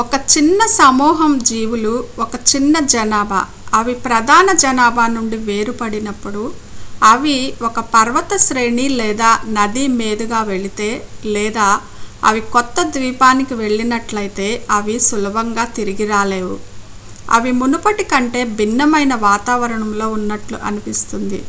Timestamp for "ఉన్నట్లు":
20.18-20.58